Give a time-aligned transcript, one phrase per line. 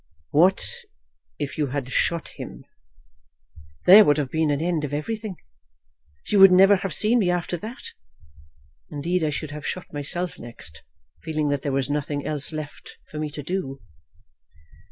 [0.31, 0.65] "What
[1.37, 2.65] if you had shot him?"
[3.85, 5.35] "There would have been an end of everything.
[6.23, 7.93] She would never have seen me after that.
[8.89, 10.81] Indeed I should have shot myself next,
[11.21, 13.79] feeling that there was nothing else left for me to do."